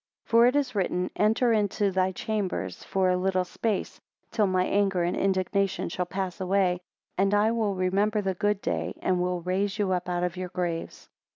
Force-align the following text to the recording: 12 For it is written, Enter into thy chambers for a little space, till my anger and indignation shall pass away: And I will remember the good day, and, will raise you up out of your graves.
12 0.29 0.29
For 0.31 0.47
it 0.47 0.55
is 0.55 0.73
written, 0.73 1.11
Enter 1.15 1.53
into 1.53 1.91
thy 1.91 2.11
chambers 2.11 2.83
for 2.83 3.11
a 3.11 3.15
little 3.17 3.43
space, 3.43 4.01
till 4.31 4.47
my 4.47 4.65
anger 4.65 5.03
and 5.03 5.15
indignation 5.15 5.89
shall 5.89 6.07
pass 6.07 6.41
away: 6.41 6.81
And 7.19 7.35
I 7.35 7.51
will 7.51 7.75
remember 7.75 8.19
the 8.19 8.33
good 8.33 8.63
day, 8.63 8.95
and, 9.03 9.21
will 9.21 9.41
raise 9.41 9.77
you 9.77 9.91
up 9.91 10.09
out 10.09 10.23
of 10.23 10.37
your 10.37 10.49
graves. 10.49 11.07